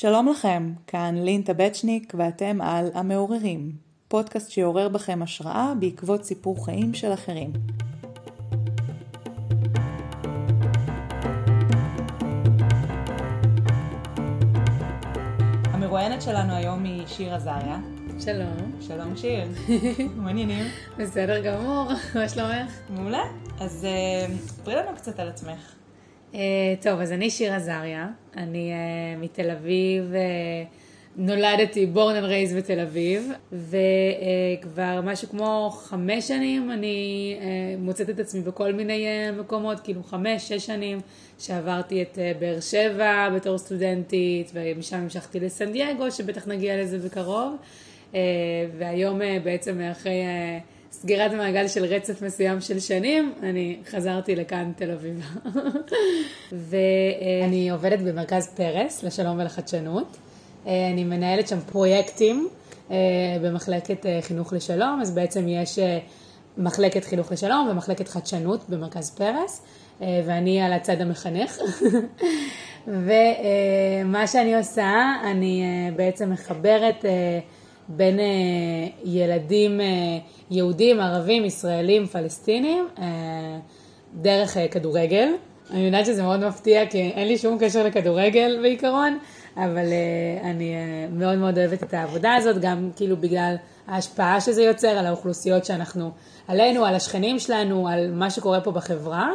[0.00, 3.72] שלום לכם, כאן לינטה בצ'ניק ואתם על המעוררים,
[4.08, 7.52] פודקאסט שיעורר בכם השראה בעקבות סיפור חיים של אחרים.
[15.64, 17.80] המרואיינת שלנו היום היא שיר עזריה.
[18.20, 18.80] שלום.
[18.80, 19.44] שלום שיר,
[20.24, 20.64] מעניינים.
[20.98, 22.72] בסדר גמור, מה שלומך?
[22.90, 23.22] מעולה.
[23.60, 25.77] אז אה, ספרי לנו קצת על עצמך.
[26.32, 26.36] Uh,
[26.82, 30.66] טוב, אז אני שיר עזריה, אני uh, מתל אביב, uh,
[31.16, 37.44] נולדתי, born and raised בתל אביב, וכבר uh, משהו כמו חמש שנים אני uh,
[37.78, 40.98] מוצאת את עצמי בכל מיני uh, מקומות, כאילו חמש, שש שנים,
[41.38, 47.56] שעברתי את uh, באר שבע בתור סטודנטית, ומשם המשכתי לסן דייגו, שבטח נגיע לזה בקרוב,
[48.12, 48.16] uh,
[48.78, 50.22] והיום uh, בעצם אחרי...
[50.92, 55.30] סגירת המעגל של רצף מסוים של שנים, אני חזרתי לכאן, תל אביב.
[56.52, 60.16] ואני עובדת במרכז פרס, לשלום ולחדשנות.
[60.66, 62.48] אני מנהלת שם פרויקטים
[62.90, 62.96] אה,
[63.42, 65.98] במחלקת אה, חינוך לשלום, אז בעצם יש אה,
[66.58, 69.62] מחלקת חינוך לשלום ומחלקת חדשנות במרכז פרס,
[70.00, 71.58] ואני על הצד המחנך.
[72.86, 74.92] ומה שאני עושה,
[75.24, 75.62] אני
[75.96, 77.04] בעצם מחברת
[77.88, 78.18] בין
[79.04, 79.80] ילדים
[80.50, 83.58] יהודים, ערבים, ישראלים, פלסטינים, אה,
[84.14, 85.28] דרך אה, כדורגל.
[85.70, 89.18] אני יודעת שזה מאוד מפתיע, כי אין לי שום קשר לכדורגל בעיקרון,
[89.56, 90.74] אבל אה, אני
[91.12, 93.54] מאוד מאוד אוהבת את העבודה הזאת, גם כאילו בגלל
[93.86, 96.10] ההשפעה שזה יוצר על האוכלוסיות שאנחנו,
[96.48, 99.30] עלינו, על השכנים שלנו, על מה שקורה פה בחברה.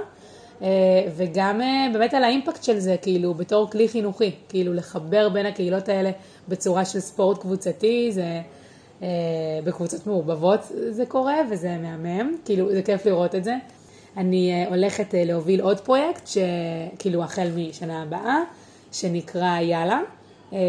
[1.15, 1.61] וגם
[1.93, 6.11] באמת על האימפקט של זה, כאילו, בתור כלי חינוכי, כאילו, לחבר בין הקהילות האלה
[6.47, 8.41] בצורה של ספורט קבוצתי, זה,
[9.03, 13.55] אה, בקבוצות מעורבבות זה קורה וזה מהמם, כאילו זה כיף לראות את זה.
[14.17, 18.39] אני אה, הולכת אה, להוביל עוד פרויקט, שכאילו החל משנה הבאה,
[18.91, 20.01] שנקרא יאללה,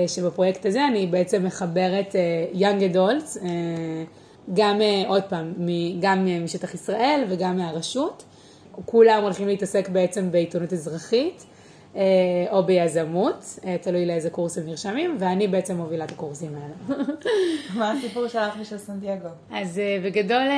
[0.06, 2.14] שבפרויקט הזה אני בעצם מחברת
[2.54, 3.38] young adults,
[4.54, 5.52] גם עוד פעם,
[6.00, 8.24] גם משטח ישראל וגם מהרשות.
[8.84, 11.44] כולם הולכים להתעסק בעצם בעיתונות אזרחית.
[11.96, 12.02] אה,
[12.50, 17.04] או ביזמות, אה, תלוי לאיזה קורס הם נרשמים, ואני בעצם מובילה את הקורסים האלה.
[17.78, 19.28] מה הסיפור שלך ושל סנטיאגו?
[19.50, 20.48] אז אה, בגדול,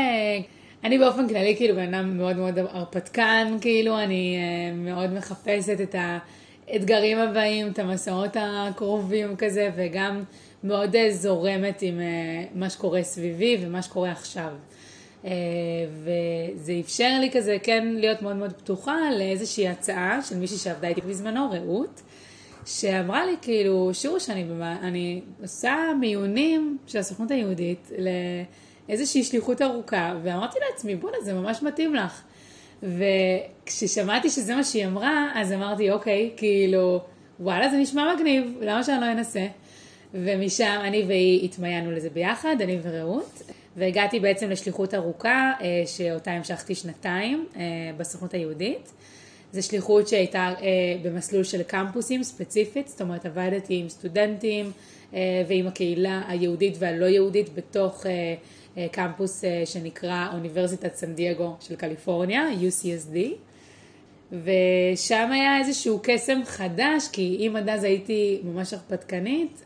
[0.84, 4.36] אני באופן כללי כאילו בן אדם מאוד מאוד הרפתקן, כאילו אני
[4.74, 5.94] מאוד מחפשת את
[6.68, 10.22] האתגרים הבאים, את המסעות הקרובים כזה, וגם
[10.64, 12.00] מאוד זורמת עם
[12.54, 14.52] מה שקורה סביבי ומה שקורה עכשיו.
[15.26, 15.30] אה,
[16.66, 21.00] וזה אפשר לי כזה כן להיות מאוד מאוד פתוחה לאיזושהי הצעה של מישהי שעבדה איתי
[21.00, 22.02] בזמנו, רעות,
[22.66, 24.44] שאמרה לי כאילו, שוש, אני,
[24.82, 27.90] אני עושה מיונים של הסוכנות היהודית
[28.88, 32.22] לאיזושהי שליחות ארוכה, ואמרתי לעצמי, בואנה, זה ממש מתאים לך.
[32.82, 37.00] וכששמעתי שזה מה שהיא אמרה, אז אמרתי, אוקיי, כאילו,
[37.40, 39.46] וואלה, זה נשמע מגניב, למה שאני לא אנסה?
[40.14, 43.42] ומשם אני והיא התמיינו לזה ביחד, אני ורעות.
[43.76, 47.62] והגעתי בעצם לשליחות ארוכה, אה, שאותה המשכתי שנתיים אה,
[47.96, 48.92] בסוכנות היהודית.
[49.52, 50.66] זו שליחות שהייתה אה,
[51.02, 54.72] במסלול של קמפוסים ספציפית, זאת אומרת עבדתי עם סטודנטים
[55.48, 58.06] ועם הקהילה היהודית והלא יהודית בתוך
[58.92, 63.16] קמפוס שנקרא אוניברסיטת סן דייגו של קליפורניה, UCSD.
[64.32, 69.62] ושם היה איזשהו קסם חדש, כי אם עד אז הייתי ממש הרפתקנית,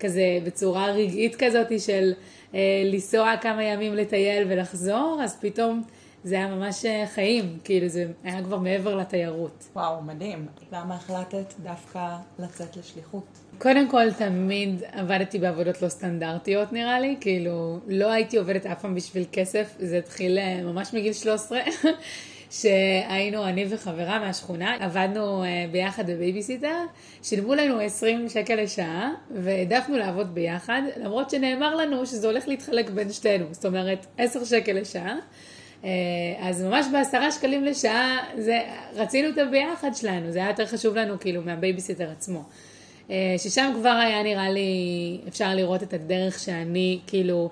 [0.00, 2.12] כזה בצורה רגעית כזאת של
[2.54, 5.82] אה, לנסוע כמה ימים לטייל ולחזור, אז פתאום
[6.24, 9.68] זה היה ממש אה, חיים, כאילו זה היה כבר מעבר לתיירות.
[9.76, 10.46] וואו, מדהים.
[10.72, 13.24] למה החלטת דווקא לצאת לשליחות?
[13.58, 18.94] קודם כל, תמיד עבדתי בעבודות לא סטנדרטיות נראה לי, כאילו לא הייתי עובדת אף פעם
[18.94, 21.58] בשביל כסף, זה התחיל אה, ממש מגיל 13.
[22.50, 26.76] שהיינו אני וחברה מהשכונה, עבדנו אה, ביחד בבייביסיטר,
[27.22, 33.12] שילמו לנו 20 שקל לשעה, והעדפנו לעבוד ביחד, למרות שנאמר לנו שזה הולך להתחלק בין
[33.12, 35.16] שתינו, זאת אומרת 10 שקל לשעה.
[35.84, 35.90] אה,
[36.40, 38.60] אז ממש בעשרה שקלים לשעה, זה,
[38.94, 42.42] רצינו את הביחד שלנו, זה היה יותר חשוב לנו כאילו מהבייביסיטר עצמו.
[43.10, 47.50] אה, ששם כבר היה נראה לי, אפשר לראות את הדרך שאני כאילו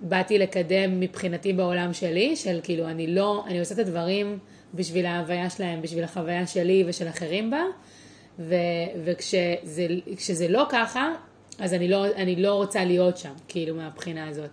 [0.00, 4.38] באתי לקדם מבחינתי בעולם שלי, של כאילו אני לא, אני עושה את הדברים
[4.74, 7.62] בשביל ההוויה שלהם, בשביל החוויה שלי ושל אחרים בה,
[8.38, 8.54] ו,
[9.04, 11.12] וכשזה לא ככה,
[11.58, 14.50] אז אני לא, אני לא רוצה להיות שם, כאילו מהבחינה הזאת.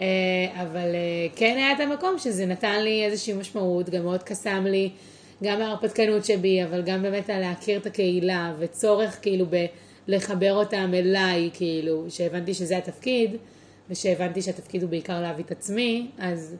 [0.00, 0.06] אה,
[0.54, 4.90] אבל אה, כן היה את המקום שזה נתן לי איזושהי משמעות, גם מאוד קסם לי,
[5.42, 9.66] גם ההרפתקנות שבי, אבל גם באמת על להכיר את הקהילה, וצורך כאילו ב...
[10.08, 13.36] לחבר אותם אליי, כאילו, שהבנתי שזה התפקיד.
[13.90, 16.56] ושהבנתי שהתפקיד הוא בעיקר להביא את עצמי, אז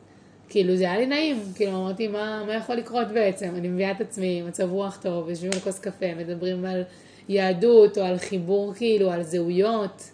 [0.49, 4.01] כאילו זה היה לי נעים, כאילו אמרתי מה, מה יכול לקרות בעצם, אני מביאה את
[4.01, 6.83] עצמי, מצב רוח טוב, יושבים על כוס קפה, מדברים על
[7.29, 10.11] יהדות או על חיבור כאילו, על זהויות,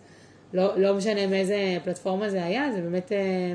[0.53, 3.53] לא, לא משנה מאיזה פלטפורמה זה היה, זה באמת, אה,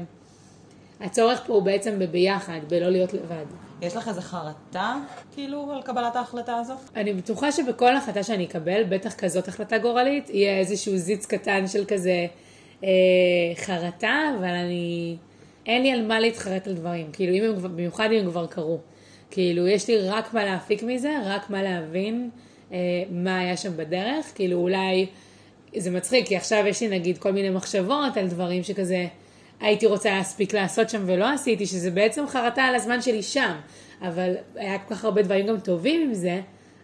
[1.00, 3.44] הצורך פה הוא בעצם בביחד, בלא להיות לבד.
[3.82, 4.97] יש לך איזה חרטה,
[5.35, 6.75] כאילו, על קבלת ההחלטה הזו?
[6.97, 11.85] אני בטוחה שבכל החלטה שאני אקבל, בטח כזאת החלטה גורלית, יהיה איזשהו זיץ קטן של
[11.85, 12.26] כזה
[13.56, 15.17] חרטה, אבל אני...
[15.67, 18.79] אין לי על מה להתחרט על דברים, כאילו, אם הם, במיוחד אם הם כבר קרו.
[19.31, 22.31] כאילו, יש לי רק מה להפיק מזה, רק מה להבין
[22.73, 22.79] אה,
[23.11, 25.06] מה היה שם בדרך, כאילו, אולי...
[25.76, 29.06] זה מצחיק, כי עכשיו יש לי נגיד כל מיני מחשבות על דברים שכזה
[29.61, 33.52] הייתי רוצה להספיק לעשות שם ולא עשיתי, שזה בעצם חרטה על הזמן שלי שם,
[34.02, 36.40] אבל היה כל כך הרבה דברים גם טובים עם זה,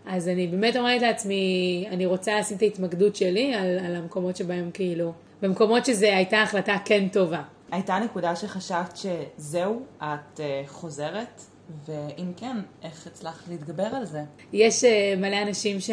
[0.06, 4.70] אז אני באמת אומרת לעצמי, אני רוצה לשים את ההתמקדות שלי על, על המקומות שבהם
[4.74, 5.12] כאילו,
[5.42, 7.42] במקומות שזו הייתה החלטה כן טובה.
[7.70, 11.42] הייתה נקודה שחשבת שזהו, את uh, חוזרת,
[11.86, 14.22] ואם כן, איך הצלחת להתגבר על זה?
[14.52, 14.86] יש uh,
[15.18, 15.90] מלא אנשים ש...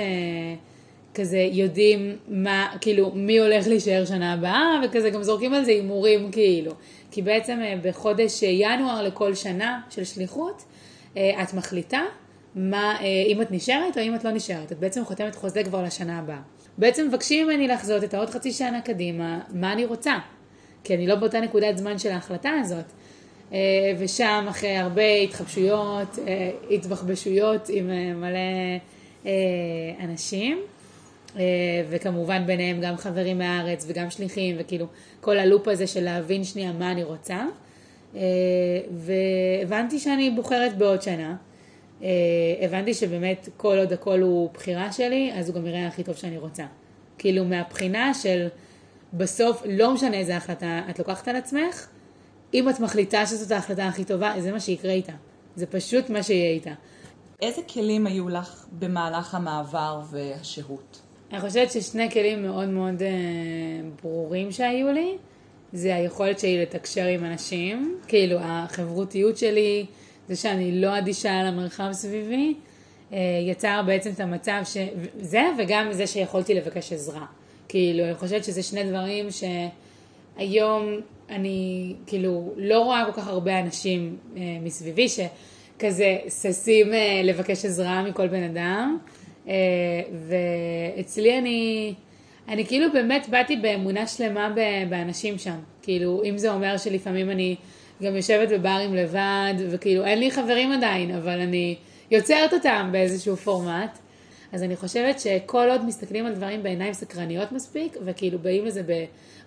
[1.16, 6.32] כזה יודעים מה, כאילו, מי הולך להישאר שנה הבאה, וכזה גם זורקים על זה הימורים
[6.32, 6.72] כאילו.
[7.12, 10.64] כי בעצם אה, בחודש אה, ינואר לכל שנה של שליחות,
[11.18, 12.02] אה, את מחליטה
[12.56, 12.98] מה,
[13.28, 14.72] אם את נשארת או אם את לא נשארת.
[14.72, 16.40] את בעצם חותמת חוזה כבר לשנה הבאה.
[16.78, 20.18] בעצם מבקשים ממני לחזות את העוד חצי שנה קדימה, מה אני רוצה.
[20.84, 22.86] כי אני לא באותה נקודת זמן של ההחלטה הזאת.
[24.00, 26.20] ושם אחרי הרבה התחבשויות,
[26.72, 27.90] התבחבשויות עם
[28.22, 29.30] מלא
[30.00, 30.58] אנשים.
[31.40, 34.86] אה, וכמובן ביניהם גם חברים מהארץ וגם שליחים, וכאילו
[35.22, 37.46] כל הלופ הזה של להבין שנייה מה אני רוצה.
[38.16, 38.22] אה,
[38.92, 41.36] והבנתי שאני בוחרת בעוד שנה.
[42.04, 42.08] אה,
[42.62, 46.38] הבנתי שבאמת כל עוד הכל הוא בחירה שלי, אז הוא גם יראה הכי טוב שאני
[46.38, 46.64] רוצה.
[47.18, 48.48] כאילו מהבחינה של
[49.14, 51.88] בסוף, לא משנה איזה החלטה את לוקחת על עצמך,
[52.54, 55.14] אם את מחליטה שזאת ההחלטה הכי טובה, זה מה שיקרה איתה.
[55.56, 56.72] זה פשוט מה שיהיה איתה.
[57.42, 61.02] איזה כלים היו לך במהלך המעבר והשהות?
[61.32, 63.10] אני חושבת ששני כלים מאוד מאוד אה,
[64.04, 65.18] ברורים שהיו לי,
[65.74, 69.86] זה היכולת שלי לתקשר עם אנשים, כאילו החברותיות שלי,
[70.28, 72.54] זה שאני לא אדישה על המרחב סביבי,
[73.14, 74.78] אה, יצר בעצם את המצב ש...
[75.20, 77.26] זה וגם זה שיכולתי לבקש עזרה.
[77.68, 81.00] כאילו, אני חושבת שזה שני דברים שהיום
[81.30, 88.04] אני כאילו לא רואה כל כך הרבה אנשים אה, מסביבי שכזה ששים אה, לבקש עזרה
[88.04, 88.98] מכל בן אדם.
[90.28, 91.94] ואצלי אני,
[92.48, 94.54] אני כאילו באמת באתי באמונה שלמה
[94.90, 95.56] באנשים שם.
[95.82, 97.56] כאילו, אם זה אומר שלפעמים אני
[98.04, 101.76] גם יושבת בברים לבד, וכאילו אין לי חברים עדיין, אבל אני
[102.12, 103.98] יוצרת אותם באיזשהו פורמט.
[104.52, 108.82] אז אני חושבת שכל עוד מסתכלים על דברים בעיניים סקרניות מספיק, וכאילו באים לזה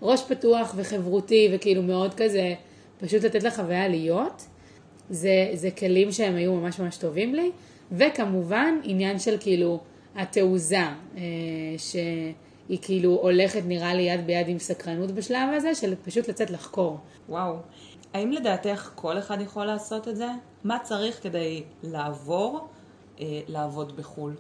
[0.00, 2.54] בראש פתוח וחברותי, וכאילו מאוד כזה,
[3.00, 4.46] פשוט לתת לחוויה להיות,
[5.10, 7.50] זה, זה כלים שהם היו ממש ממש טובים לי.
[7.92, 9.80] וכמובן עניין של כאילו
[10.16, 11.22] התעוזה, אה,
[11.78, 16.98] שהיא כאילו הולכת נראה לי יד ביד עם סקרנות בשלב הזה, של פשוט לצאת לחקור.
[17.28, 17.56] וואו.
[18.14, 20.28] האם לדעתך כל אחד יכול לעשות את זה?
[20.64, 22.68] מה צריך כדי לעבור
[23.20, 24.34] אה, לעבוד בחו"ל?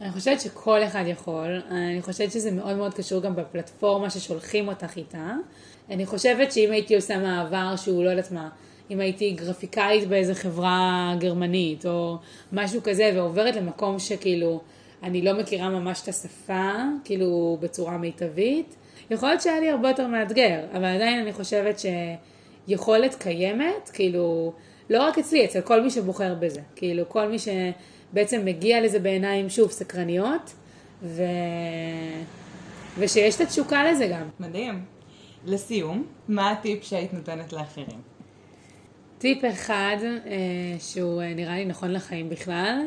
[0.00, 4.96] אני חושבת שכל אחד יכול, אני חושבת שזה מאוד מאוד קשור גם בפלטפורמה ששולחים אותך
[4.96, 5.34] איתה.
[5.90, 8.48] אני חושבת שאם הייתי עושה מעבר שהוא לא יודעת מה,
[8.90, 12.16] אם הייתי גרפיקאית באיזה חברה גרמנית או
[12.52, 14.60] משהו כזה ועוברת למקום שכאילו
[15.02, 16.72] אני לא מכירה ממש את השפה,
[17.04, 18.76] כאילו בצורה מיטבית,
[19.10, 21.78] יכול להיות שהיה לי הרבה יותר מאתגר, אבל עדיין אני חושבת
[22.66, 24.52] שיכולת קיימת, כאילו,
[24.90, 29.48] לא רק אצלי, אצל כל מי שבוחר בזה, כאילו כל מי שבעצם מגיע לזה בעיניים,
[29.48, 30.52] שוב, סקרניות,
[31.02, 31.22] ו...
[32.98, 34.28] ושיש את התשוקה לזה גם.
[34.40, 34.84] מדהים.
[35.44, 38.00] לסיום, מה הטיפ שהיית נותנת לאחרים?
[39.18, 40.32] טיפ אחד אה,
[40.78, 42.78] שהוא אה, נראה לי נכון לחיים בכלל,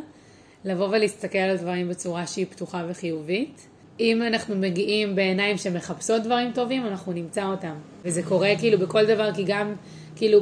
[0.66, 3.69] לבוא ולהסתכל על דברים בצורה שהיא פתוחה וחיובית.
[4.00, 7.74] אם אנחנו מגיעים בעיניים שמחפשות דברים טובים, אנחנו נמצא אותם.
[8.06, 9.74] וזה קורה כאילו בכל דבר, כי גם
[10.16, 10.42] כאילו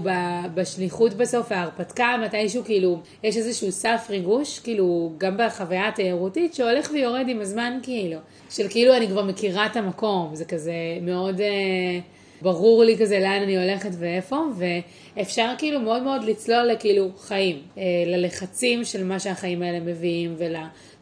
[0.53, 7.25] בשליחות בסוף, ההרפתקה, מתישהו כאילו, יש איזשהו סף ריגוש, כאילו, גם בחוויה התיירותית, שהולך ויורד
[7.27, 8.19] עם הזמן כאילו.
[8.49, 11.41] של כאילו אני כבר מכירה את המקום, זה כזה מאוד...
[11.41, 11.99] אה,
[12.41, 17.83] ברור לי כזה לאן אני הולכת ואיפה, ואפשר כאילו מאוד מאוד לצלול לכאילו חיים, אה,
[18.05, 20.35] ללחצים של מה שהחיים האלה מביאים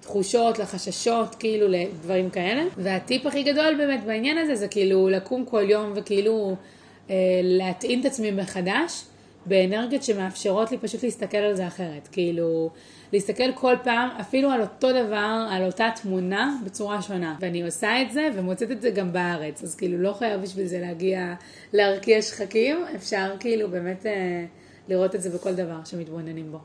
[0.05, 2.63] ולתחושות, לחששות, כאילו לדברים כאלה.
[2.77, 6.55] והטיפ הכי גדול באמת בעניין הזה זה כאילו לקום כל יום וכאילו
[7.09, 9.03] אה, להטעין את עצמי מחדש.
[9.47, 12.07] באנרגיות שמאפשרות לי פשוט להסתכל על זה אחרת.
[12.11, 12.69] כאילו,
[13.13, 17.35] להסתכל כל פעם, אפילו על אותו דבר, על אותה תמונה, בצורה שונה.
[17.39, 19.63] ואני עושה את זה ומוצאת את זה גם בארץ.
[19.63, 21.33] אז כאילו, לא חייב בשביל זה להגיע
[21.73, 24.45] להרקיע שחקים, אפשר כאילו באמת אה,
[24.87, 26.59] לראות את זה בכל דבר שמתבוננים בו.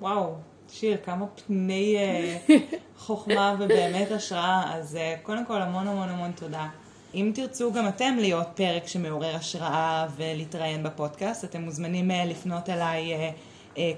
[0.00, 0.34] וואו,
[0.70, 2.36] שיר, כמה פני אה,
[2.98, 6.68] חוכמה ובאמת השראה, אז אה, קודם כל המון המון המון תודה.
[7.14, 13.32] אם תרצו גם אתם להיות פרק שמעורר השראה ולהתראיין בפודקאסט, אתם מוזמנים אה, לפנות אליי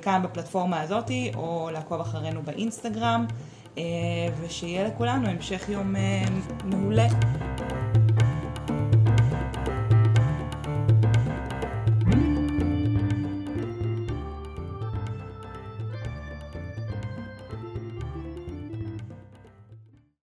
[0.03, 3.27] כאן בפלטפורמה הזאתי, או לעקוב אחרינו באינסטגרם,
[4.41, 5.95] ושיהיה לכולנו המשך יום
[6.65, 7.07] מעולה.